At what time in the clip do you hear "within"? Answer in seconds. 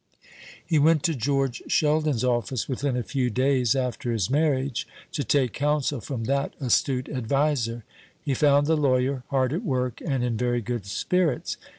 2.67-2.97